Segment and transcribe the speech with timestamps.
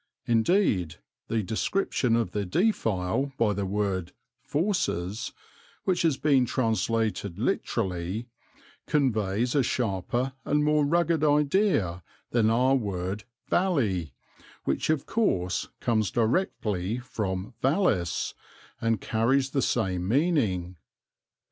[0.25, 0.95] Indeed,
[1.27, 5.31] the description of the defile by the word fauces
[5.83, 8.27] (which has been translated literally)
[8.87, 12.01] conveys a sharper and more rugged idea
[12.31, 14.15] than our word "valley,"
[14.63, 18.33] which, of course, comes directly from vallis
[18.81, 20.77] and carries the same meaning.